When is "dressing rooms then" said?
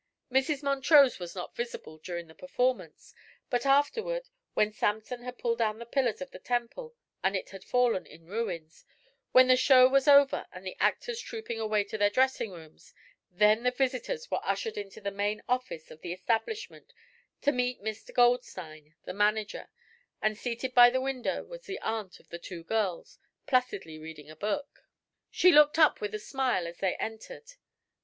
12.09-13.61